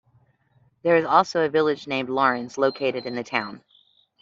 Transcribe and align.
There 0.81 0.95
is 0.95 1.05
also 1.05 1.45
a 1.45 1.49
village 1.49 1.85
named 1.85 2.09
Laurens, 2.09 2.57
located 2.57 3.05
in 3.05 3.13
the 3.13 3.23
town. 3.23 3.61